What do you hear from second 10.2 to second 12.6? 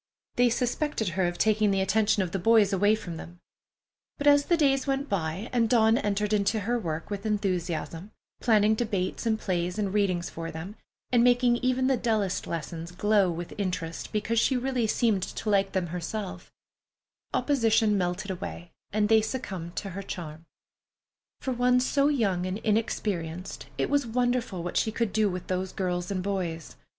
for them, and making even the dullest